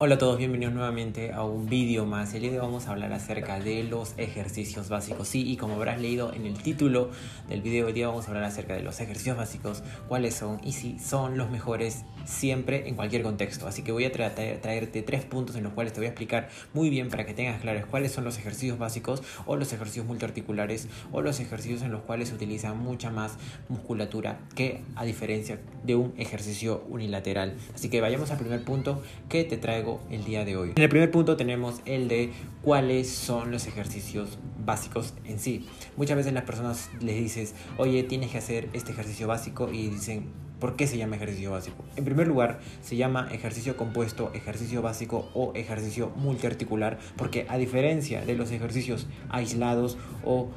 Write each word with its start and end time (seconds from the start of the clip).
Hola 0.00 0.14
a 0.14 0.18
todos, 0.18 0.38
bienvenidos 0.38 0.74
nuevamente 0.74 1.32
a 1.32 1.42
un 1.42 1.66
vídeo 1.66 2.06
más. 2.06 2.32
El 2.32 2.42
día 2.42 2.52
de 2.52 2.60
hoy 2.60 2.66
vamos 2.66 2.86
a 2.86 2.92
hablar 2.92 3.12
acerca 3.12 3.58
de 3.58 3.82
los 3.82 4.14
ejercicios 4.16 4.88
básicos. 4.88 5.26
Sí, 5.26 5.42
y 5.50 5.56
como 5.56 5.74
habrás 5.74 6.00
leído 6.00 6.32
en 6.32 6.46
el 6.46 6.56
título 6.56 7.10
del 7.48 7.62
vídeo 7.62 7.84
de 7.86 7.92
hoy 7.92 8.02
vamos 8.04 8.26
a 8.26 8.28
hablar 8.28 8.44
acerca 8.44 8.74
de 8.74 8.84
los 8.84 9.00
ejercicios 9.00 9.36
básicos, 9.36 9.82
cuáles 10.06 10.36
son 10.36 10.60
y 10.62 10.70
si 10.70 11.00
son 11.00 11.36
los 11.36 11.50
mejores 11.50 12.04
siempre 12.26 12.88
en 12.88 12.94
cualquier 12.94 13.24
contexto. 13.24 13.66
Así 13.66 13.82
que 13.82 13.90
voy 13.90 14.04
a 14.04 14.12
traerte 14.12 15.02
tres 15.02 15.24
puntos 15.24 15.56
en 15.56 15.64
los 15.64 15.72
cuales 15.72 15.92
te 15.94 15.98
voy 15.98 16.06
a 16.06 16.10
explicar 16.10 16.48
muy 16.74 16.90
bien 16.90 17.08
para 17.08 17.26
que 17.26 17.34
tengas 17.34 17.60
claros 17.60 17.84
cuáles 17.86 18.12
son 18.12 18.22
los 18.22 18.38
ejercicios 18.38 18.78
básicos 18.78 19.24
o 19.46 19.56
los 19.56 19.72
ejercicios 19.72 20.06
multiarticulares 20.06 20.86
o 21.10 21.22
los 21.22 21.40
ejercicios 21.40 21.82
en 21.82 21.90
los 21.90 22.02
cuales 22.02 22.28
se 22.28 22.36
utiliza 22.36 22.72
mucha 22.72 23.10
más 23.10 23.36
musculatura 23.68 24.38
que 24.54 24.84
a 24.94 25.04
diferencia 25.04 25.58
de 25.82 25.96
un 25.96 26.14
ejercicio 26.18 26.84
unilateral. 26.88 27.56
Así 27.74 27.88
que 27.88 28.00
vayamos 28.00 28.30
al 28.30 28.38
primer 28.38 28.62
punto 28.62 29.02
que 29.28 29.42
te 29.42 29.56
traigo 29.56 29.87
el 30.10 30.24
día 30.24 30.44
de 30.44 30.56
hoy. 30.56 30.72
En 30.76 30.82
el 30.82 30.88
primer 30.88 31.10
punto 31.10 31.36
tenemos 31.36 31.80
el 31.84 32.08
de 32.08 32.30
cuáles 32.62 33.08
son 33.08 33.50
los 33.50 33.66
ejercicios 33.66 34.38
básicos 34.64 35.14
en 35.24 35.38
sí. 35.38 35.66
Muchas 35.96 36.16
veces 36.16 36.32
las 36.32 36.44
personas 36.44 36.90
les 37.00 37.16
dices, 37.16 37.54
oye, 37.76 38.02
tienes 38.02 38.30
que 38.30 38.38
hacer 38.38 38.68
este 38.72 38.92
ejercicio 38.92 39.26
básico 39.26 39.70
y 39.72 39.88
dicen, 39.88 40.26
¿Por 40.58 40.74
qué 40.74 40.88
se 40.88 40.98
llama 40.98 41.14
ejercicio 41.14 41.52
básico? 41.52 41.84
En 41.94 42.04
primer 42.04 42.26
lugar, 42.26 42.58
se 42.82 42.96
llama 42.96 43.28
ejercicio 43.30 43.76
compuesto, 43.76 44.32
ejercicio 44.34 44.82
básico 44.82 45.28
o 45.32 45.52
ejercicio 45.54 46.10
multiarticular, 46.16 46.98
porque 47.16 47.46
a 47.48 47.56
diferencia 47.58 48.24
de 48.24 48.34
los 48.34 48.50
ejercicios 48.50 49.06
aislados 49.28 49.98
o 50.24 50.48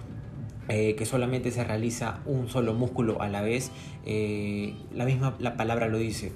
eh, 0.69 0.95
que 0.95 1.05
solamente 1.05 1.51
se 1.51 1.63
realiza 1.63 2.21
un 2.25 2.49
solo 2.49 2.73
músculo 2.73 3.21
a 3.21 3.29
la 3.29 3.41
vez, 3.41 3.71
eh, 4.05 4.73
la 4.91 5.05
misma 5.05 5.35
la 5.37 5.55
palabra 5.55 5.87
lo 5.87 5.99
dice. 5.99 6.31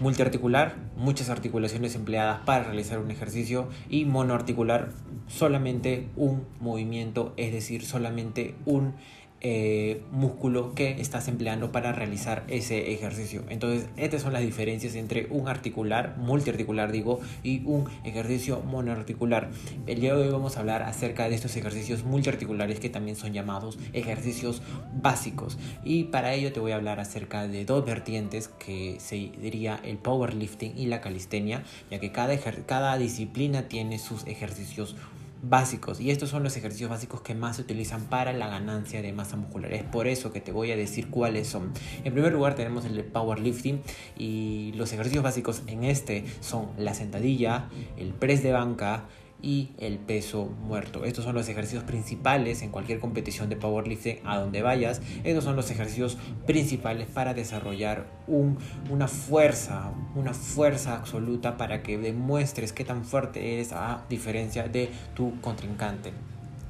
Multiarticular, 0.00 0.76
muchas 0.96 1.28
articulaciones 1.28 1.96
empleadas 1.96 2.40
para 2.44 2.62
realizar 2.64 3.00
un 3.00 3.10
ejercicio 3.10 3.68
y 3.90 4.04
monoarticular, 4.04 4.90
solamente 5.26 6.06
un 6.14 6.44
movimiento, 6.60 7.34
es 7.36 7.52
decir, 7.52 7.84
solamente 7.84 8.54
un 8.64 8.94
eh, 9.40 10.02
músculo 10.10 10.74
que 10.74 11.00
estás 11.00 11.28
empleando 11.28 11.70
para 11.70 11.92
realizar 11.92 12.44
ese 12.48 12.92
ejercicio. 12.92 13.44
Entonces, 13.48 13.88
estas 13.96 14.22
son 14.22 14.32
las 14.32 14.42
diferencias 14.42 14.96
entre 14.96 15.28
un 15.30 15.48
articular, 15.48 16.16
multiarticular 16.18 16.90
digo, 16.90 17.20
y 17.42 17.62
un 17.64 17.88
ejercicio 18.04 18.60
monoarticular. 18.60 19.50
El 19.86 20.00
día 20.00 20.14
de 20.14 20.22
hoy 20.22 20.32
vamos 20.32 20.56
a 20.56 20.60
hablar 20.60 20.82
acerca 20.82 21.28
de 21.28 21.36
estos 21.36 21.56
ejercicios 21.56 22.04
multiarticulares 22.04 22.80
que 22.80 22.88
también 22.88 23.16
son 23.16 23.32
llamados 23.32 23.78
ejercicios 23.92 24.62
básicos. 25.00 25.56
Y 25.84 26.04
para 26.04 26.34
ello 26.34 26.52
te 26.52 26.60
voy 26.60 26.72
a 26.72 26.76
hablar 26.76 26.98
acerca 26.98 27.46
de 27.46 27.64
dos 27.64 27.84
vertientes 27.84 28.48
que 28.48 28.96
se 28.98 29.30
diría 29.40 29.78
el 29.84 29.98
powerlifting 29.98 30.76
y 30.76 30.86
la 30.86 31.00
calistenia, 31.00 31.62
ya 31.90 32.00
que 32.00 32.10
cada, 32.10 32.36
cada 32.66 32.98
disciplina 32.98 33.68
tiene 33.68 33.98
sus 33.98 34.26
ejercicios 34.26 34.96
básicos 35.42 36.00
y 36.00 36.10
estos 36.10 36.30
son 36.30 36.42
los 36.42 36.56
ejercicios 36.56 36.90
básicos 36.90 37.20
que 37.20 37.34
más 37.34 37.56
se 37.56 37.62
utilizan 37.62 38.04
para 38.04 38.32
la 38.32 38.48
ganancia 38.48 39.02
de 39.02 39.12
masa 39.12 39.36
muscular. 39.36 39.72
Es 39.72 39.82
por 39.82 40.06
eso 40.06 40.32
que 40.32 40.40
te 40.40 40.52
voy 40.52 40.72
a 40.72 40.76
decir 40.76 41.08
cuáles 41.10 41.46
son. 41.48 41.72
En 42.04 42.12
primer 42.12 42.32
lugar 42.32 42.54
tenemos 42.54 42.84
el 42.84 43.04
powerlifting 43.04 43.82
y 44.16 44.72
los 44.76 44.92
ejercicios 44.92 45.22
básicos 45.22 45.62
en 45.66 45.84
este 45.84 46.24
son 46.40 46.70
la 46.76 46.94
sentadilla, 46.94 47.68
el 47.96 48.12
press 48.14 48.42
de 48.42 48.52
banca, 48.52 49.04
y 49.40 49.70
el 49.78 49.98
peso 49.98 50.46
muerto. 50.46 51.04
Estos 51.04 51.24
son 51.24 51.34
los 51.34 51.48
ejercicios 51.48 51.84
principales 51.84 52.62
en 52.62 52.70
cualquier 52.70 52.98
competición 52.98 53.48
de 53.48 53.56
powerlifting 53.56 54.18
a 54.24 54.38
donde 54.38 54.62
vayas. 54.62 55.00
Estos 55.24 55.44
son 55.44 55.56
los 55.56 55.70
ejercicios 55.70 56.18
principales 56.46 57.06
para 57.06 57.34
desarrollar 57.34 58.06
un, 58.26 58.58
una 58.90 59.08
fuerza, 59.08 59.92
una 60.14 60.34
fuerza 60.34 60.96
absoluta 60.96 61.56
para 61.56 61.82
que 61.82 61.98
demuestres 61.98 62.72
qué 62.72 62.84
tan 62.84 63.04
fuerte 63.04 63.54
eres 63.54 63.72
a 63.72 64.04
diferencia 64.08 64.68
de 64.68 64.90
tu 65.14 65.40
contrincante. 65.40 66.12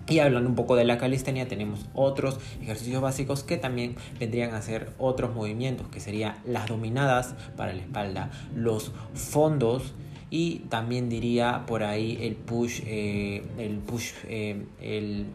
Y 0.08 0.20
hablando 0.20 0.48
un 0.48 0.56
poco 0.56 0.74
de 0.74 0.86
la 0.86 0.96
calistenia, 0.96 1.48
tenemos 1.48 1.84
otros 1.92 2.40
ejercicios 2.62 3.02
básicos 3.02 3.42
que 3.42 3.58
también 3.58 3.96
vendrían 4.18 4.54
a 4.54 4.62
ser 4.62 4.90
otros 4.98 5.34
movimientos, 5.34 5.88
que 5.88 6.00
serían 6.00 6.36
las 6.46 6.66
dominadas 6.66 7.34
para 7.58 7.74
la 7.74 7.82
espalda, 7.82 8.30
los 8.54 8.92
fondos, 9.12 9.92
y 10.30 10.60
también 10.68 11.08
diría 11.08 11.64
por 11.66 11.82
ahí 11.82 12.18
el 12.20 12.36
push, 12.36 12.82
eh, 12.86 13.42
el 13.58 13.78
push, 13.78 14.12
eh, 14.28 14.64
el 14.80 15.26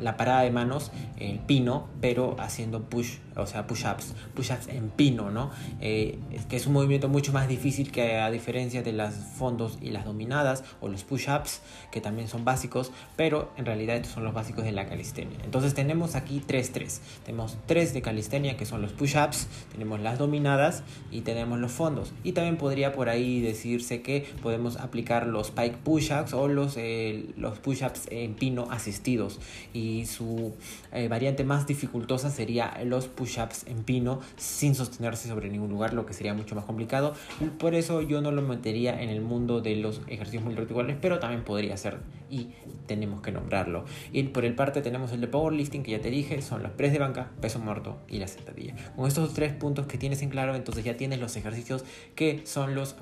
la 0.00 0.16
parada 0.16 0.42
de 0.42 0.50
manos, 0.50 0.90
el 1.18 1.38
pino, 1.40 1.86
pero 2.00 2.36
haciendo 2.38 2.82
push, 2.84 3.16
o 3.40 3.46
sea, 3.46 3.66
push-ups, 3.66 4.14
push-ups 4.34 4.68
en 4.68 4.90
pino, 4.90 5.30
¿no? 5.30 5.50
Eh, 5.80 6.18
que 6.48 6.56
es 6.56 6.66
un 6.66 6.72
movimiento 6.72 7.08
mucho 7.08 7.32
más 7.32 7.48
difícil 7.48 7.90
que 7.90 8.18
a 8.18 8.30
diferencia 8.30 8.82
de 8.82 8.92
las 8.92 9.14
fondos 9.14 9.78
y 9.80 9.90
las 9.90 10.04
dominadas 10.04 10.64
o 10.80 10.88
los 10.88 11.04
push-ups, 11.04 11.60
que 11.90 12.00
también 12.00 12.28
son 12.28 12.44
básicos, 12.44 12.92
pero 13.16 13.50
en 13.56 13.66
realidad 13.66 13.96
estos 13.96 14.12
son 14.12 14.24
los 14.24 14.34
básicos 14.34 14.64
de 14.64 14.72
la 14.72 14.86
calistenia. 14.86 15.38
Entonces 15.44 15.74
tenemos 15.74 16.14
aquí 16.14 16.42
tres, 16.44 16.72
tres. 16.72 17.00
Tenemos 17.24 17.56
tres 17.66 17.94
de 17.94 18.02
calistenia, 18.02 18.56
que 18.56 18.66
son 18.66 18.82
los 18.82 18.92
push-ups, 18.92 19.48
tenemos 19.72 20.00
las 20.00 20.18
dominadas 20.18 20.82
y 21.10 21.22
tenemos 21.22 21.58
los 21.58 21.72
fondos. 21.72 22.12
Y 22.24 22.32
también 22.32 22.56
podría 22.56 22.92
por 22.92 23.08
ahí 23.08 23.40
decirse 23.40 24.02
que 24.02 24.26
podemos 24.42 24.76
aplicar 24.76 25.26
los 25.26 25.50
pike 25.50 25.78
push-ups 25.84 26.32
o 26.32 26.48
los, 26.48 26.76
eh, 26.76 27.26
los 27.36 27.58
push-ups 27.58 28.08
en 28.10 28.34
pino 28.34 28.68
asistidos. 28.70 29.40
Y 29.72 30.06
su 30.06 30.54
eh, 30.92 31.08
variante 31.08 31.44
más 31.44 31.66
dificultosa 31.66 32.30
sería 32.30 32.78
los 32.84 33.06
push-ups 33.30 33.66
en 33.66 33.84
pino 33.84 34.20
sin 34.36 34.74
sostenerse 34.74 35.28
sobre 35.28 35.48
ningún 35.48 35.70
lugar, 35.70 35.94
lo 35.94 36.06
que 36.06 36.14
sería 36.14 36.34
mucho 36.34 36.54
más 36.54 36.64
complicado. 36.64 37.14
Por 37.58 37.74
eso 37.74 38.02
yo 38.02 38.20
no 38.20 38.32
lo 38.32 38.42
metería 38.42 39.00
en 39.00 39.10
el 39.10 39.20
mundo 39.20 39.60
de 39.60 39.76
los 39.76 40.02
ejercicios 40.08 40.44
multiarticulares, 40.44 40.96
pero 41.00 41.18
también 41.18 41.44
podría 41.44 41.76
ser 41.76 41.98
y 42.30 42.50
tenemos 42.86 43.22
que 43.22 43.32
nombrarlo. 43.32 43.84
Y 44.12 44.22
por 44.24 44.44
el 44.44 44.54
parte 44.54 44.82
tenemos 44.82 45.12
el 45.12 45.20
de 45.20 45.26
powerlifting 45.26 45.82
que 45.82 45.90
ya 45.90 46.00
te 46.00 46.10
dije, 46.10 46.40
son 46.42 46.62
los 46.62 46.72
press 46.72 46.92
de 46.92 46.98
banca, 46.98 47.30
peso 47.40 47.58
muerto 47.58 47.98
y 48.08 48.18
la 48.18 48.28
sentadilla. 48.28 48.74
Con 48.94 49.08
estos 49.08 49.34
tres 49.34 49.52
puntos 49.52 49.86
que 49.86 49.98
tienes 49.98 50.22
en 50.22 50.30
claro, 50.30 50.54
entonces 50.54 50.84
ya 50.84 50.96
tienes 50.96 51.18
los 51.18 51.36
ejercicios 51.36 51.84
que 52.14 52.42
son 52.44 52.74
los 52.74 52.96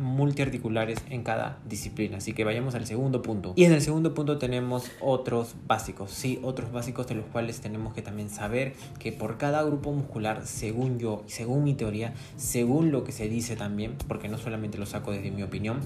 multiarticulares 0.00 0.98
en 1.08 1.22
cada 1.22 1.58
disciplina. 1.68 2.18
Así 2.18 2.32
que 2.32 2.44
vayamos 2.44 2.74
al 2.74 2.86
segundo 2.86 3.22
punto. 3.22 3.52
Y 3.56 3.64
en 3.64 3.72
el 3.72 3.80
segundo 3.80 4.12
punto 4.12 4.38
tenemos 4.38 4.90
otros 5.00 5.54
básicos 5.66 6.10
sí, 6.10 6.40
otros 6.42 6.72
básicos 6.72 7.06
de 7.06 7.14
los 7.14 7.26
cuales 7.26 7.60
tenemos 7.60 7.94
que 7.94 8.02
también 8.02 8.30
saber 8.30 8.74
que 8.98 9.12
por 9.12 9.38
cada 9.38 9.53
grupo 9.62 9.92
muscular, 9.92 10.46
según 10.46 10.98
yo, 10.98 11.22
según 11.26 11.64
mi 11.64 11.74
teoría, 11.74 12.14
según 12.36 12.90
lo 12.90 13.04
que 13.04 13.12
se 13.12 13.28
dice 13.28 13.56
también, 13.56 13.94
porque 14.08 14.28
no 14.28 14.38
solamente 14.38 14.78
lo 14.78 14.86
saco 14.86 15.12
desde 15.12 15.30
mi 15.30 15.42
opinión, 15.42 15.80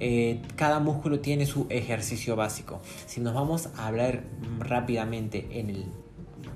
eh, 0.00 0.40
cada 0.56 0.80
músculo 0.80 1.20
tiene 1.20 1.46
su 1.46 1.66
ejercicio 1.70 2.36
básico. 2.36 2.80
Si 3.06 3.20
nos 3.20 3.34
vamos 3.34 3.68
a 3.76 3.86
hablar 3.86 4.24
rápidamente 4.58 5.46
en 5.52 5.70
el 5.70 5.84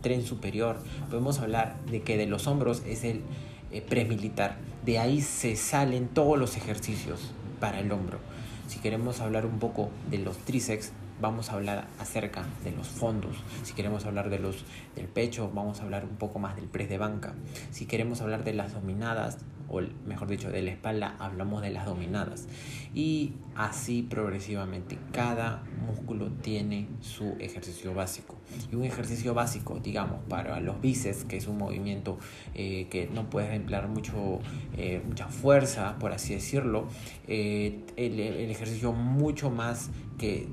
tren 0.02 0.24
superior, 0.24 0.78
podemos 1.08 1.38
hablar 1.38 1.76
de 1.90 2.02
que 2.02 2.16
de 2.16 2.26
los 2.26 2.46
hombros 2.46 2.82
es 2.86 3.04
el 3.04 3.22
eh, 3.70 3.82
premilitar. 3.82 4.56
De 4.84 4.98
ahí 4.98 5.20
se 5.20 5.56
salen 5.56 6.08
todos 6.08 6.38
los 6.38 6.56
ejercicios 6.56 7.32
para 7.60 7.80
el 7.80 7.92
hombro. 7.92 8.18
Si 8.66 8.78
queremos 8.78 9.20
hablar 9.20 9.46
un 9.46 9.58
poco 9.58 9.90
de 10.10 10.18
los 10.18 10.36
tríceps, 10.38 10.92
vamos 11.20 11.50
a 11.50 11.54
hablar 11.54 11.86
acerca 11.98 12.44
de 12.64 12.72
los 12.72 12.88
fondos. 12.88 13.36
Si 13.62 13.74
queremos 13.74 14.06
hablar 14.06 14.30
de 14.30 14.38
los, 14.38 14.64
del 14.96 15.06
pecho, 15.06 15.50
vamos 15.54 15.80
a 15.80 15.84
hablar 15.84 16.04
un 16.04 16.16
poco 16.16 16.38
más 16.38 16.56
del 16.56 16.66
press 16.66 16.88
de 16.88 16.98
banca. 16.98 17.34
Si 17.70 17.86
queremos 17.86 18.20
hablar 18.20 18.44
de 18.44 18.54
las 18.54 18.72
dominadas, 18.72 19.38
o 19.68 19.80
mejor 20.04 20.28
dicho, 20.28 20.50
de 20.50 20.62
la 20.62 20.72
espalda, 20.72 21.14
hablamos 21.20 21.62
de 21.62 21.70
las 21.70 21.86
dominadas. 21.86 22.48
Y 22.92 23.34
así 23.54 24.02
progresivamente, 24.02 24.98
cada 25.12 25.62
músculo 25.86 26.28
tiene 26.42 26.88
su 27.00 27.36
ejercicio 27.38 27.94
básico. 27.94 28.36
Y 28.72 28.74
un 28.74 28.84
ejercicio 28.84 29.32
básico, 29.32 29.78
digamos, 29.78 30.18
para 30.28 30.58
los 30.58 30.80
bíceps, 30.80 31.24
que 31.24 31.36
es 31.36 31.46
un 31.46 31.58
movimiento 31.58 32.18
eh, 32.54 32.88
que 32.90 33.06
no 33.06 33.30
puedes 33.30 33.54
emplear 33.54 33.86
mucho, 33.86 34.40
eh, 34.76 35.02
mucha 35.06 35.28
fuerza, 35.28 35.96
por 36.00 36.12
así 36.12 36.34
decirlo, 36.34 36.88
eh, 37.28 37.84
el, 37.96 38.18
el 38.18 38.50
ejercicio 38.50 38.92
mucho 38.92 39.50
más 39.50 39.90
que 40.18 40.48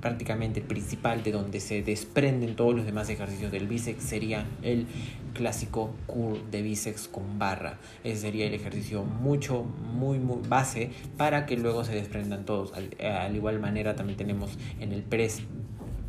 prácticamente 0.00 0.60
principal 0.60 1.22
de 1.22 1.32
donde 1.32 1.60
se 1.60 1.82
desprenden 1.82 2.56
todos 2.56 2.74
los 2.74 2.86
demás 2.86 3.08
ejercicios 3.10 3.52
del 3.52 3.66
bíceps 3.66 4.02
sería 4.02 4.46
el 4.62 4.86
clásico 5.34 5.94
curl 6.06 6.50
de 6.50 6.62
bíceps 6.62 7.08
con 7.08 7.38
barra. 7.38 7.78
Ese 8.04 8.22
sería 8.22 8.46
el 8.46 8.54
ejercicio 8.54 9.04
mucho, 9.04 9.62
muy, 9.62 10.18
muy 10.18 10.40
base 10.48 10.90
para 11.16 11.46
que 11.46 11.56
luego 11.56 11.84
se 11.84 11.94
desprendan 11.94 12.44
todos. 12.44 12.72
Al, 12.74 12.90
al 13.04 13.34
igual 13.34 13.60
manera 13.60 13.96
también 13.96 14.16
tenemos 14.16 14.58
en 14.80 14.92
el 14.92 15.02
press 15.02 15.42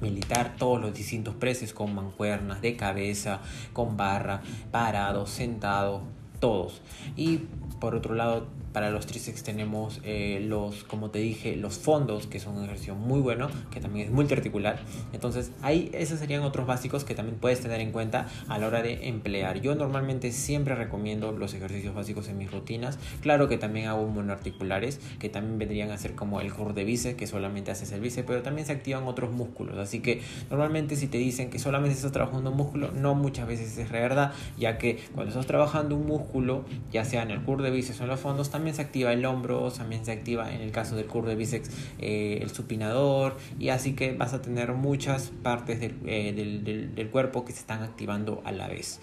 militar 0.02 0.56
todos 0.58 0.82
los 0.82 0.94
distintos 0.94 1.36
preses 1.36 1.74
con 1.74 1.94
mancuernas 1.94 2.62
de 2.62 2.76
cabeza, 2.76 3.42
con 3.74 3.98
barra, 3.98 4.42
parado, 4.72 5.28
sentado, 5.28 6.02
todos. 6.40 6.82
Y 7.16 7.42
por 7.80 7.96
otro 7.96 8.16
lado 8.16 8.48
para 8.74 8.90
los 8.90 9.06
tríceps 9.06 9.44
tenemos 9.44 10.00
eh, 10.04 10.44
los, 10.48 10.84
como 10.84 11.10
te 11.10 11.20
dije, 11.20 11.56
los 11.56 11.78
fondos, 11.78 12.28
que 12.28 12.40
son 12.40 12.58
un 12.58 12.66
ejercicio 12.66 12.96
muy 12.96 13.20
bueno, 13.20 13.50
que 13.72 13.80
también 13.80 14.08
es 14.08 14.14
multiarticular. 14.14 14.80
Entonces, 15.14 15.52
ahí 15.62 15.90
esos 15.94 16.20
serían 16.20 16.44
otros 16.44 16.66
básicos 16.68 17.04
que 17.04 17.16
también 17.16 17.38
puedes 17.38 17.62
tener 17.62 17.82
en 17.82 17.92
cuenta 17.92 18.28
a 18.48 18.58
la 18.58 18.68
hora 18.68 18.82
de 18.82 19.08
emplear. 19.08 19.62
Yo 19.62 19.76
normalmente 19.76 20.32
siempre 20.32 20.76
recomiendo 20.76 21.32
los 21.32 21.54
ejercicios 21.54 21.94
básicos 21.94 22.28
en 22.30 22.38
mis 22.38 22.52
rutinas. 22.52 22.98
Claro 23.22 23.48
que 23.48 23.58
también 23.58 23.88
hago 23.88 24.08
monoarticulares, 24.08 25.00
que 25.20 25.30
también 25.30 25.60
vendrían 25.60 25.92
a 25.92 25.98
ser 25.98 26.16
como 26.16 26.40
el 26.40 26.54
core 26.54 26.74
de 26.74 26.84
bíceps, 26.86 27.18
que 27.18 27.28
solamente 27.28 27.72
haces 27.72 27.92
el 27.92 28.02
bíceps, 28.02 28.28
pero 28.28 28.42
también 28.42 28.66
se 28.66 28.74
activan 28.74 29.04
otros 29.04 29.32
músculos. 29.32 29.78
Así 29.78 30.00
que 30.00 30.22
normalmente 30.50 30.96
si 30.96 31.08
te 31.08 31.18
dicen 31.18 31.50
que 31.50 31.60
solamente 31.60 31.96
estás 31.96 32.12
trabajando 32.12 32.52
un 32.52 32.58
músculo, 32.58 32.92
no 32.92 33.16
muchas 33.16 33.48
veces 33.48 33.78
es 33.78 33.92
verdad, 33.92 34.32
ya 34.58 34.78
que 34.78 35.00
cuando 35.14 35.30
estás 35.30 35.46
trabajando 35.46 35.96
un 35.96 36.08
músculo, 36.08 36.66
ya 36.92 37.04
sea 37.06 37.24
en 37.24 37.32
el 37.32 37.44
core 37.44 37.64
de 37.64 37.72
bíceps 37.72 38.00
o 38.00 38.04
en 38.04 38.10
los 38.10 38.20
fondos, 38.20 38.50
también 38.50 38.61
también 38.62 38.76
se 38.76 38.84
activa 38.84 39.12
el 39.12 39.26
hombro, 39.26 39.72
también 39.72 40.06
se 40.06 40.12
activa 40.12 40.54
en 40.54 40.62
el 40.62 40.72
caso 40.72 40.96
del 40.96 41.08
curvo 41.08 41.30
de 41.30 41.36
bíceps 41.36 41.72
eh, 41.98 42.38
el 42.44 42.52
supinador 42.52 43.36
y 43.58 43.70
así 43.70 43.94
que 43.94 44.14
vas 44.14 44.36
a 44.36 44.42
tener 44.44 44.72
muchas 44.74 45.32
partes 45.42 45.80
eh, 45.82 46.34
del, 46.36 46.94
del 46.94 47.10
cuerpo 47.10 47.44
que 47.44 47.54
se 47.54 47.60
están 47.62 47.82
activando 47.82 48.44
a 48.46 48.52
la 48.52 48.68
vez. 48.68 49.00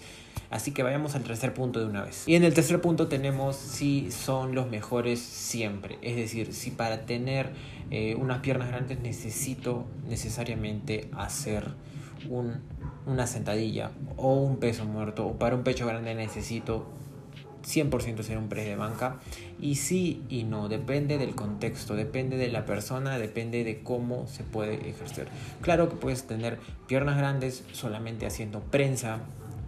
Así 0.49 0.71
que 0.71 0.81
vayamos 0.81 1.13
al 1.15 1.23
tercer 1.23 1.53
punto 1.53 1.81
de 1.81 1.87
una 1.87 2.03
vez. 2.03 2.25
Y 2.25 2.35
en 2.35 2.45
el 2.45 2.53
tercer 2.53 2.79
punto 2.79 3.09
tenemos 3.09 3.57
si 3.57 4.11
son 4.11 4.55
los 4.55 4.69
mejores 4.69 5.19
siempre. 5.19 5.99
Es 6.01 6.15
decir, 6.15 6.53
si 6.53 6.71
para 6.71 7.05
tener 7.05 7.49
eh, 7.91 8.15
unas 8.15 8.39
piernas 8.39 8.69
grandes 8.69 9.01
necesito 9.01 9.85
necesariamente 10.07 11.11
hacer 11.17 11.73
un, 12.29 12.61
una 13.05 13.27
sentadilla 13.27 13.91
o 14.15 14.35
un 14.35 14.57
peso 14.57 14.85
muerto 14.85 15.27
o 15.27 15.33
para 15.37 15.53
un 15.53 15.63
pecho 15.63 15.85
grande 15.85 16.15
necesito 16.15 16.87
100% 17.63 18.23
ser 18.23 18.37
un 18.37 18.49
press 18.49 18.65
de 18.65 18.75
banca. 18.75 19.19
Y 19.59 19.75
sí 19.75 20.23
y 20.29 20.43
no, 20.43 20.69
depende 20.69 21.17
del 21.17 21.35
contexto, 21.35 21.95
depende 21.95 22.37
de 22.37 22.49
la 22.49 22.65
persona, 22.65 23.17
depende 23.17 23.63
de 23.63 23.81
cómo 23.83 24.27
se 24.27 24.43
puede 24.43 24.89
ejercer. 24.89 25.27
Claro 25.61 25.89
que 25.89 25.95
puedes 25.95 26.25
tener 26.25 26.59
piernas 26.87 27.17
grandes 27.17 27.63
solamente 27.71 28.25
haciendo 28.25 28.61
prensa, 28.61 29.19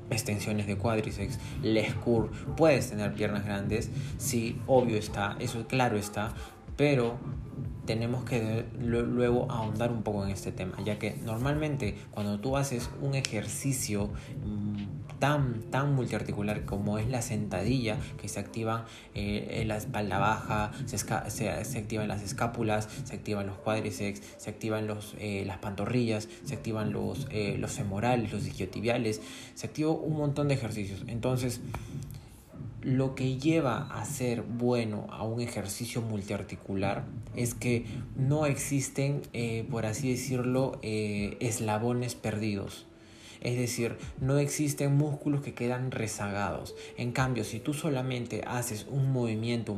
extensiones 0.10 0.68
de 0.68 0.78
cuádriceps, 0.78 1.40
les 1.64 1.94
curl, 1.96 2.30
puedes 2.58 2.90
tener 2.90 3.14
piernas 3.14 3.46
grandes, 3.46 3.90
sí, 4.18 4.60
obvio 4.68 4.98
está, 4.98 5.38
eso 5.40 5.66
claro 5.68 5.98
está, 5.98 6.34
pero 6.76 7.18
tenemos 7.86 8.24
que 8.24 8.66
luego 8.80 9.52
ahondar 9.52 9.92
un 9.92 10.04
poco 10.04 10.24
en 10.24 10.32
este 10.32 10.52
tema, 10.52 10.78
ya 10.84 11.00
que 11.00 11.18
normalmente 11.26 11.98
cuando 12.12 12.40
tú 12.40 12.58
haces 12.58 12.90
un 13.02 13.16
ejercicio 13.16 14.10
tan, 15.22 15.62
tan 15.70 15.94
multiarticular 15.94 16.66
como 16.66 16.98
es 16.98 17.08
la 17.08 17.22
sentadilla, 17.22 18.00
que 18.20 18.28
se 18.28 18.40
activan 18.40 18.86
eh, 19.14 19.60
en 19.62 19.68
la 19.68 19.78
espalda 19.78 20.18
baja, 20.18 20.72
se, 20.88 21.78
activan 21.78 22.08
las 22.08 22.24
escápulas, 22.24 22.90
se 23.04 23.18
activan 23.18 23.46
los 23.46 23.56
cuádriceps, 23.58 24.20
se 24.38 24.50
activan 24.50 24.88
los, 24.88 25.14
eh, 25.20 25.44
las 25.46 25.60
pantorrillas, 25.60 26.28
se 26.44 26.56
activan 26.56 26.92
los, 26.92 27.28
eh, 27.30 27.56
los 27.60 27.72
femorales, 27.72 28.34
los 28.34 28.48
isquiotibiales, 28.48 29.22
se 29.54 29.68
activa 29.68 29.92
un 29.92 30.18
montón 30.18 30.48
de 30.48 30.56
ejercicios. 30.56 31.04
Entonces, 31.06 31.62
lo 32.82 33.14
que 33.14 33.38
lleva 33.38 33.90
a 33.94 34.04
ser 34.06 34.42
bueno 34.42 35.06
a 35.12 35.22
un 35.22 35.40
ejercicio 35.40 36.02
multiarticular 36.02 37.04
es 37.36 37.54
que 37.54 37.86
no 38.16 38.48
existen, 38.48 39.22
por 39.70 39.86
así 39.86 40.10
decirlo, 40.10 40.80
eslabones 40.82 42.16
perdidos. 42.16 42.88
Es 43.42 43.58
decir, 43.58 43.98
no 44.20 44.38
existen 44.38 44.96
músculos 44.96 45.42
que 45.42 45.54
quedan 45.54 45.92
rezagados. 45.92 46.76
En 46.98 47.12
cambio, 47.12 47.44
si 47.44 47.60
tú 47.60 47.74
solamente 47.74 48.44
haces 48.46 48.86
un 48.90 49.12
movimiento 49.12 49.76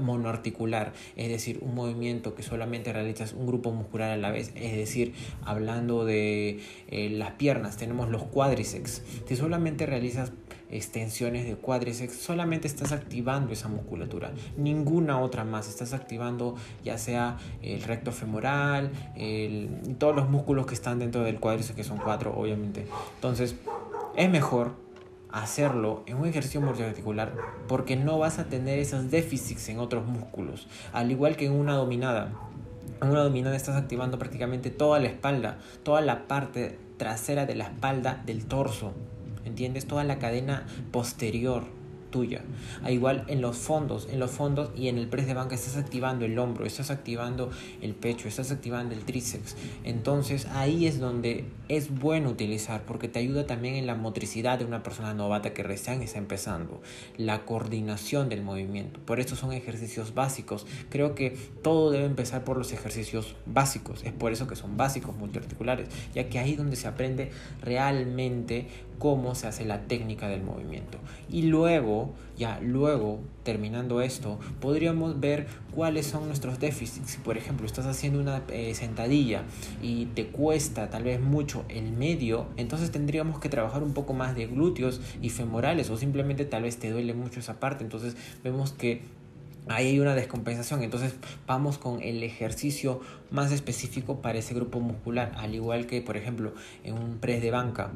monoarticular, 0.00 0.92
es 1.16 1.28
decir, 1.28 1.58
un 1.62 1.74
movimiento 1.74 2.34
que 2.34 2.42
solamente 2.42 2.92
realizas 2.92 3.32
un 3.32 3.46
grupo 3.46 3.72
muscular 3.72 4.10
a 4.10 4.16
la 4.16 4.30
vez, 4.30 4.52
es 4.54 4.76
decir, 4.76 5.14
hablando 5.44 6.04
de 6.04 6.60
eh, 6.88 7.10
las 7.10 7.32
piernas, 7.32 7.76
tenemos 7.76 8.08
los 8.08 8.22
cuádriceps. 8.24 9.02
Si 9.26 9.36
solamente 9.36 9.86
realizas 9.86 10.32
extensiones 10.70 11.46
de 11.46 11.56
cuádriceps, 11.56 12.14
solamente 12.14 12.68
estás 12.68 12.92
activando 12.92 13.52
esa 13.52 13.68
musculatura, 13.68 14.30
ninguna 14.56 15.20
otra 15.20 15.44
más. 15.44 15.68
Estás 15.68 15.92
activando 15.92 16.56
ya 16.84 16.98
sea 16.98 17.38
el 17.62 17.82
recto 17.82 18.12
femoral, 18.12 18.90
todos 19.98 20.14
los 20.14 20.28
músculos 20.28 20.66
que 20.66 20.74
están 20.74 20.98
dentro 20.98 21.22
del 21.22 21.40
cuádriceps, 21.40 21.76
que 21.76 21.84
son 21.84 21.98
cuatro, 21.98 22.34
obviamente. 22.36 22.86
Entonces, 23.16 23.56
es 24.16 24.30
mejor 24.30 24.72
hacerlo 25.32 26.02
en 26.06 26.16
un 26.16 26.26
ejercicio 26.26 26.60
multiarticular 26.60 27.32
porque 27.68 27.94
no 27.94 28.18
vas 28.18 28.40
a 28.40 28.46
tener 28.46 28.80
esos 28.80 29.10
déficits 29.10 29.68
en 29.68 29.78
otros 29.78 30.04
músculos, 30.06 30.66
al 30.92 31.10
igual 31.10 31.36
que 31.36 31.46
en 31.46 31.52
una 31.52 31.74
dominada. 31.74 32.32
En 33.00 33.08
una 33.08 33.22
dominada 33.22 33.56
estás 33.56 33.76
activando 33.76 34.18
prácticamente 34.18 34.70
toda 34.70 34.98
la 34.98 35.06
espalda, 35.06 35.58
toda 35.84 36.00
la 36.02 36.28
parte 36.28 36.78
trasera 36.98 37.46
de 37.46 37.54
la 37.54 37.64
espalda 37.64 38.22
del 38.26 38.44
torso. 38.44 38.92
¿Entiendes? 39.44 39.86
Toda 39.86 40.04
la 40.04 40.18
cadena 40.18 40.66
posterior 40.92 41.79
tuya. 42.10 42.42
A 42.82 42.90
igual 42.90 43.24
en 43.28 43.40
los 43.40 43.56
fondos, 43.56 44.08
en 44.10 44.20
los 44.20 44.30
fondos 44.30 44.70
y 44.76 44.88
en 44.88 44.98
el 44.98 45.08
press 45.08 45.26
de 45.26 45.34
banca 45.34 45.54
estás 45.54 45.76
activando 45.76 46.24
el 46.24 46.38
hombro, 46.38 46.66
estás 46.66 46.90
activando 46.90 47.50
el 47.80 47.94
pecho, 47.94 48.28
estás 48.28 48.50
activando 48.50 48.94
el 48.94 49.04
tríceps. 49.04 49.56
Entonces 49.84 50.46
ahí 50.46 50.86
es 50.86 51.00
donde 51.00 51.44
es 51.68 51.90
bueno 51.90 52.30
utilizar 52.30 52.82
porque 52.82 53.08
te 53.08 53.18
ayuda 53.18 53.46
también 53.46 53.74
en 53.74 53.86
la 53.86 53.94
motricidad 53.94 54.58
de 54.58 54.64
una 54.64 54.82
persona 54.82 55.14
novata 55.14 55.54
que 55.54 55.62
recién 55.62 56.02
está 56.02 56.18
empezando, 56.18 56.80
la 57.16 57.44
coordinación 57.44 58.28
del 58.28 58.42
movimiento. 58.42 59.00
Por 59.04 59.20
eso 59.20 59.36
son 59.36 59.52
ejercicios 59.52 60.14
básicos. 60.14 60.66
Creo 60.88 61.14
que 61.14 61.36
todo 61.62 61.90
debe 61.90 62.06
empezar 62.06 62.44
por 62.44 62.56
los 62.56 62.72
ejercicios 62.72 63.36
básicos. 63.46 64.02
Es 64.04 64.12
por 64.12 64.32
eso 64.32 64.46
que 64.46 64.56
son 64.56 64.76
básicos 64.76 65.16
multiarticulares, 65.16 65.88
ya 66.14 66.28
que 66.28 66.38
ahí 66.38 66.52
es 66.52 66.58
donde 66.58 66.76
se 66.76 66.88
aprende 66.88 67.30
realmente 67.62 68.66
cómo 68.98 69.34
se 69.34 69.46
hace 69.46 69.64
la 69.64 69.82
técnica 69.82 70.28
del 70.28 70.42
movimiento. 70.42 70.98
Y 71.28 71.42
luego, 71.42 71.99
ya 72.36 72.58
luego, 72.60 73.20
terminando 73.42 74.00
esto, 74.00 74.38
podríamos 74.60 75.20
ver 75.20 75.46
cuáles 75.74 76.06
son 76.06 76.26
nuestros 76.26 76.58
déficits. 76.58 77.10
Si 77.10 77.18
por 77.18 77.36
ejemplo 77.36 77.66
estás 77.66 77.86
haciendo 77.86 78.18
una 78.20 78.42
eh, 78.48 78.74
sentadilla 78.74 79.42
y 79.82 80.06
te 80.06 80.26
cuesta 80.26 80.90
tal 80.90 81.04
vez 81.04 81.20
mucho 81.20 81.64
el 81.68 81.92
medio, 81.92 82.46
entonces 82.56 82.90
tendríamos 82.90 83.40
que 83.40 83.48
trabajar 83.48 83.82
un 83.82 83.92
poco 83.92 84.14
más 84.14 84.34
de 84.34 84.46
glúteos 84.46 85.00
y 85.20 85.30
femorales 85.30 85.90
o 85.90 85.96
simplemente 85.96 86.44
tal 86.44 86.62
vez 86.62 86.78
te 86.78 86.90
duele 86.90 87.14
mucho 87.14 87.40
esa 87.40 87.60
parte. 87.60 87.84
Entonces 87.84 88.16
vemos 88.42 88.72
que 88.72 89.02
ahí 89.68 89.88
hay 89.88 90.00
una 90.00 90.14
descompensación. 90.14 90.82
Entonces 90.82 91.14
vamos 91.46 91.78
con 91.78 92.02
el 92.02 92.22
ejercicio 92.22 93.00
más 93.30 93.52
específico 93.52 94.20
para 94.20 94.38
ese 94.38 94.54
grupo 94.54 94.80
muscular, 94.80 95.32
al 95.36 95.54
igual 95.54 95.86
que 95.86 96.02
por 96.02 96.16
ejemplo 96.16 96.52
en 96.84 96.94
un 96.94 97.18
press 97.18 97.42
de 97.42 97.50
banca. 97.50 97.90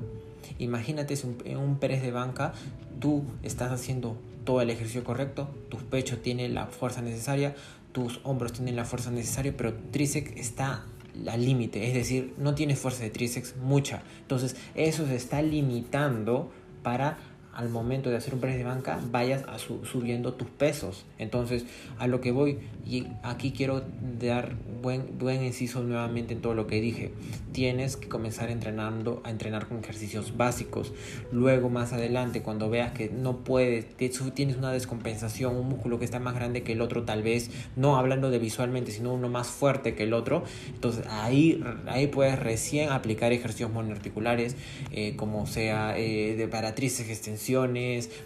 Imagínate 0.59 1.15
en 1.45 1.57
un 1.57 1.79
press 1.79 2.03
de 2.03 2.11
banca, 2.13 2.53
tú 3.01 3.25
estás 3.43 3.73
haciendo 3.73 4.17
todo 4.45 4.61
el 4.61 4.71
ejercicio 4.71 5.05
correcto, 5.05 5.49
tu 5.71 5.79
pecho 5.79 6.19
tiene 6.19 6.49
la 6.49 6.67
fuerza 6.67 7.01
necesaria, 7.01 7.55
tus 7.93 8.21
hombros 8.25 8.53
tienen 8.53 8.77
la 8.77 8.85
fuerza 8.85 9.11
necesaria, 9.11 9.57
pero 9.57 9.73
tríceps 9.91 10.33
está 10.37 10.85
al 11.29 11.45
límite, 11.45 11.87
es 11.87 11.95
decir, 11.95 12.35
no 12.39 12.55
tienes 12.55 12.79
fuerza 12.79 13.05
de 13.05 13.11
tríceps 13.11 13.57
mucha. 13.57 14.03
Entonces, 14.21 14.57
eso 14.75 15.07
se 15.07 15.17
está 15.17 15.43
limitando 15.43 16.51
para 16.83 17.19
al 17.55 17.69
momento 17.69 18.11
de 18.11 18.17
hacer 18.17 18.35
un 18.35 18.41
press 18.41 18.57
de 18.57 18.65
banca 18.65 18.99
vayas 19.11 19.45
subiendo 19.85 20.35
tus 20.35 20.49
pesos. 20.49 21.05
Entonces, 21.19 21.65
a 21.99 22.07
lo 22.07 22.21
que 22.21 22.33
voy, 22.33 22.59
y 22.85 23.07
aquí 23.23 23.53
quiero 23.53 23.85
dar 24.21 24.57
buen, 24.83 25.19
buen 25.19 25.45
inciso 25.45 25.83
nuevamente 25.83 26.35
en 26.35 26.41
todo 26.41 26.55
lo 26.55 26.67
que 26.67 26.81
dije. 26.81 27.13
Tienes 27.53 27.97
que 27.97 28.09
comenzar 28.09 28.51
entrenando, 28.51 29.23
a 29.25 29.31
entrenar 29.31 29.69
con 29.69 29.79
ejercicios 29.79 30.37
básicos. 30.37 30.93
Luego, 31.31 31.71
más 31.71 31.93
adelante, 31.93 32.43
cuando 32.43 32.69
veas 32.69 32.93
que 32.93 33.09
no 33.09 33.45
puedes, 33.45 33.87
tienes 34.35 34.57
una 34.57 34.73
descompensación, 34.73 35.57
un 35.57 35.69
músculo 35.69 35.99
que 35.99 36.05
está 36.05 36.19
más 36.19 36.35
grande 36.35 36.63
que 36.63 36.73
el 36.73 36.81
otro, 36.81 37.05
tal 37.05 37.23
vez, 37.23 37.51
no 37.77 37.97
hablando 37.97 38.31
de 38.31 38.39
visualmente, 38.39 38.91
sino 38.91 39.15
uno 39.15 39.29
más 39.29 39.47
fuerte 39.47 39.95
que 39.95 40.03
el 40.03 40.13
otro. 40.13 40.43
Entonces, 40.75 41.07
ahí, 41.09 41.63
ahí 41.87 42.09
puedes 42.09 42.39
recién 42.39 42.91
aplicar 42.91 43.33
ejercicios 43.33 43.71
monoarticulares, 43.71 44.57
eh, 44.91 45.15
como 45.17 45.47
sea 45.47 45.97
eh, 45.97 46.35
de 46.37 46.49
paratrices, 46.49 47.09
extensión 47.09 47.44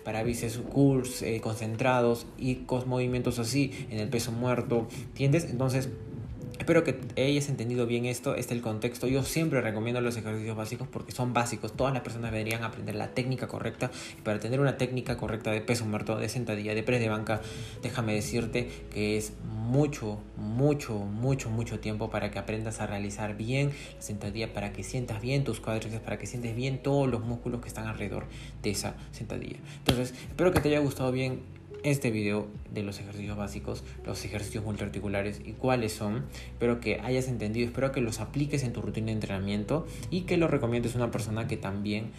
para 0.04 0.22
bíceps 0.22 0.58
curls 0.58 1.22
eh, 1.22 1.40
concentrados 1.40 2.26
y 2.38 2.56
con 2.66 2.88
movimientos 2.88 3.38
así 3.38 3.72
en 3.90 3.98
el 3.98 4.08
peso 4.08 4.32
muerto, 4.32 4.86
¿entiendes? 5.08 5.44
Entonces, 5.44 5.88
Espero 6.68 6.84
que 6.84 6.98
hayas 7.16 7.48
entendido 7.48 7.86
bien 7.86 8.04
esto, 8.04 8.34
este 8.34 8.52
es 8.52 8.58
el 8.58 8.62
contexto. 8.62 9.06
Yo 9.06 9.22
siempre 9.22 9.62
recomiendo 9.62 10.02
los 10.02 10.18
ejercicios 10.18 10.54
básicos 10.54 10.86
porque 10.86 11.12
son 11.12 11.32
básicos. 11.32 11.72
Todas 11.72 11.94
las 11.94 12.02
personas 12.02 12.30
deberían 12.30 12.62
aprender 12.62 12.94
la 12.94 13.14
técnica 13.14 13.48
correcta. 13.48 13.90
Y 14.18 14.20
para 14.20 14.38
tener 14.38 14.60
una 14.60 14.76
técnica 14.76 15.16
correcta 15.16 15.50
de 15.50 15.62
peso 15.62 15.86
muerto, 15.86 16.18
de 16.18 16.28
sentadilla, 16.28 16.74
de 16.74 16.82
press 16.82 17.00
de 17.00 17.08
banca, 17.08 17.40
déjame 17.82 18.12
decirte 18.12 18.68
que 18.92 19.16
es 19.16 19.32
mucho, 19.46 20.20
mucho, 20.36 20.98
mucho, 20.98 21.48
mucho 21.48 21.80
tiempo 21.80 22.10
para 22.10 22.30
que 22.30 22.38
aprendas 22.38 22.82
a 22.82 22.86
realizar 22.86 23.34
bien 23.34 23.70
la 23.96 24.02
sentadilla, 24.02 24.52
para 24.52 24.70
que 24.74 24.82
sientas 24.82 25.22
bien 25.22 25.44
tus 25.44 25.60
cuádriceps, 25.60 26.02
para 26.02 26.18
que 26.18 26.26
sientes 26.26 26.54
bien 26.54 26.82
todos 26.82 27.08
los 27.08 27.24
músculos 27.24 27.62
que 27.62 27.68
están 27.68 27.86
alrededor 27.86 28.26
de 28.62 28.72
esa 28.72 28.94
sentadilla. 29.10 29.56
Entonces, 29.78 30.12
espero 30.28 30.52
que 30.52 30.60
te 30.60 30.68
haya 30.68 30.80
gustado 30.80 31.12
bien 31.12 31.40
este 31.82 32.10
video 32.10 32.46
de 32.72 32.82
los 32.82 32.98
ejercicios 33.00 33.36
básicos, 33.36 33.84
los 34.04 34.24
ejercicios 34.24 34.64
multiarticulares 34.64 35.40
y 35.44 35.52
cuáles 35.52 35.92
son. 35.92 36.24
Espero 36.52 36.80
que 36.80 37.00
hayas 37.00 37.28
entendido, 37.28 37.66
espero 37.66 37.92
que 37.92 38.00
los 38.00 38.20
apliques 38.20 38.62
en 38.64 38.72
tu 38.72 38.82
rutina 38.82 39.06
de 39.06 39.12
entrenamiento 39.12 39.86
y 40.10 40.22
que 40.22 40.36
lo 40.36 40.48
recomiendes 40.48 40.94
a 40.94 40.98
una 40.98 41.10
persona 41.10 41.46
que 41.46 41.56
también 41.56 42.10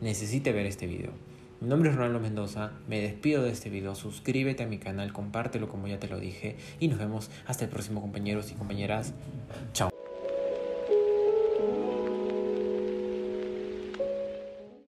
necesite 0.00 0.52
ver 0.52 0.66
este 0.66 0.86
video. 0.86 1.10
Mi 1.60 1.68
nombre 1.68 1.88
es 1.88 1.96
Ronaldo 1.96 2.20
Mendoza, 2.20 2.72
me 2.88 3.00
despido 3.00 3.42
de 3.42 3.50
este 3.50 3.70
video, 3.70 3.94
suscríbete 3.94 4.64
a 4.64 4.66
mi 4.66 4.78
canal, 4.78 5.12
compártelo 5.12 5.68
como 5.68 5.86
ya 5.86 5.98
te 5.98 6.08
lo 6.08 6.18
dije 6.18 6.56
y 6.80 6.88
nos 6.88 6.98
vemos 6.98 7.30
hasta 7.46 7.64
el 7.64 7.70
próximo 7.70 8.00
compañeros 8.02 8.50
y 8.50 8.54
compañeras. 8.54 9.14
Chao. 9.72 9.93